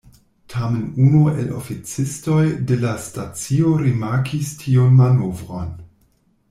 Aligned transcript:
Tamen 0.51 0.95
unu 1.07 1.19
el 1.43 1.51
oficistoj 1.59 2.39
de 2.71 2.79
la 2.87 2.95
stacio 3.05 3.77
rimarkis 3.85 4.53
tiun 4.65 5.01
manovron. 5.03 5.75